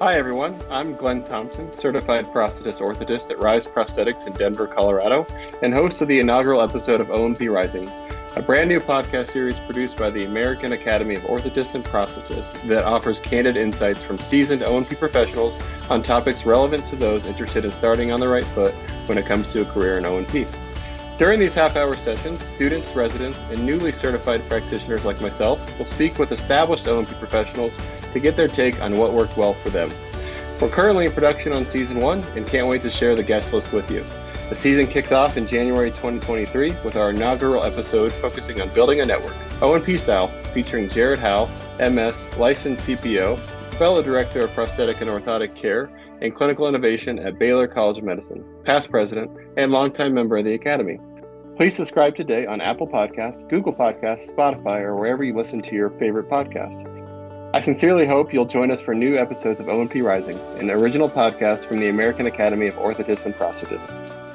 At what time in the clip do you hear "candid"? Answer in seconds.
13.18-13.56